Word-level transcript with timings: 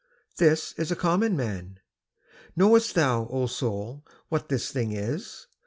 'This 0.37 0.73
is 0.79 0.91
a 0.91 0.95
common 0.95 1.37
man: 1.37 1.79
knowest 2.55 2.95
thou, 2.95 3.27
O 3.27 3.45
soul, 3.45 4.03
What 4.29 4.49
this 4.49 4.71
thing 4.71 4.93
is? 4.93 5.45